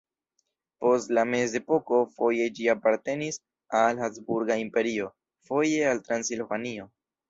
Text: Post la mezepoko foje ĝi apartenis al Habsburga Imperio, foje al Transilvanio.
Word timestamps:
Post 0.85 1.13
la 1.17 1.25
mezepoko 1.33 1.99
foje 2.15 2.49
ĝi 2.61 2.67
apartenis 2.77 3.39
al 3.85 4.03
Habsburga 4.07 4.61
Imperio, 4.67 5.15
foje 5.55 5.89
al 5.95 6.07
Transilvanio. 6.13 6.95